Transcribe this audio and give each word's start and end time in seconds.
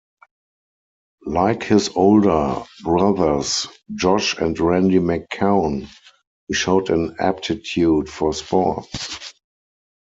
Like 1.27 1.61
his 1.61 1.89
older 1.89 2.63
brothers 2.81 3.67
Josh 3.93 4.35
and 4.39 4.59
Randy 4.59 4.97
McCown, 4.97 5.89
he 6.47 6.55
showed 6.55 6.89
an 6.89 7.17
aptitude 7.19 8.09
for 8.09 8.33
sports. 8.33 9.35